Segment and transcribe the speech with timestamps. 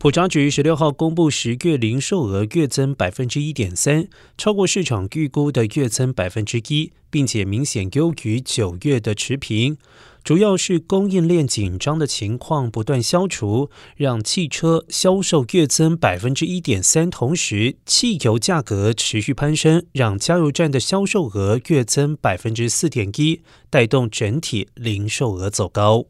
[0.00, 9.76] 普查局十六号公布十月零售额月增百分之一点三超过市场预估的月增百分之一并且明显优于九月的持平。
[10.22, 26.06] 主要是供应链紧张的情况不断消除让汽车销售月增百分之一点三同时汽油价格持续攀升让加油站的销售额月增百分之四点一带动整体零售额走高。